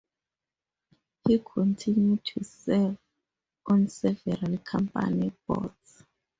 He 1.27 1.37
continued 1.37 2.25
to 2.25 2.43
serve 2.43 2.97
on 3.67 3.87
several 3.87 4.57
company 4.63 5.31
boards. 5.45 6.03